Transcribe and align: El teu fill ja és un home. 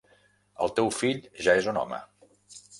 El 0.65 0.73
teu 0.79 0.89
fill 1.01 1.21
ja 1.49 1.57
és 1.63 1.71
un 1.75 1.81
home. 1.85 2.03